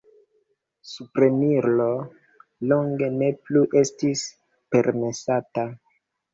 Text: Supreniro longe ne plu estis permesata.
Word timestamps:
Supreniro 0.91 1.89
longe 2.73 3.11
ne 3.19 3.29
plu 3.45 3.65
estis 3.85 4.27
permesata. 4.75 5.71